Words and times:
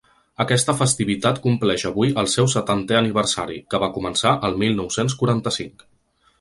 Aquesta 0.43 0.73
festivitat 0.77 1.41
compleix 1.43 1.83
avui 1.89 2.15
el 2.23 2.31
seu 2.37 2.49
setantè 2.55 2.99
aniversari, 3.03 3.61
que 3.75 3.83
va 3.87 3.93
començar 4.01 4.35
el 4.51 4.61
mil 4.65 4.77
nou-cents 4.83 5.21
quaranta-cinc. 5.23 5.89